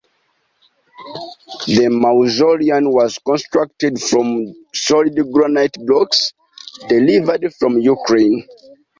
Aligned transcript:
The 1.67 1.89
mausoleum 1.91 2.91
was 2.91 3.19
constructed 3.23 4.01
from 4.01 4.51
solid 4.73 5.13
granite 5.31 5.73
blocks, 5.85 6.33
delivered 6.89 7.53
from 7.59 7.75
the 7.75 7.83
Ukraine. 7.83 8.47